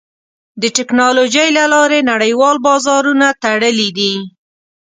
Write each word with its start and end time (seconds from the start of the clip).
د 0.61 0.63
ټکنالوجۍ 0.77 1.49
له 1.57 1.63
لارې 1.73 1.99
نړیوال 2.11 2.57
بازارونه 2.67 3.27
تړلي 3.43 3.89
دي. 3.97 4.13